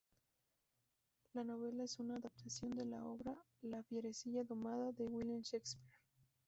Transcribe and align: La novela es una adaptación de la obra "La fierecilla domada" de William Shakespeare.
La 1.35 1.43
novela 1.43 1.83
es 1.83 1.99
una 1.99 2.15
adaptación 2.15 2.71
de 2.71 2.85
la 2.85 3.05
obra 3.05 3.35
"La 3.61 3.83
fierecilla 3.83 4.43
domada" 4.43 4.91
de 4.93 5.05
William 5.05 5.41
Shakespeare. 5.41 5.93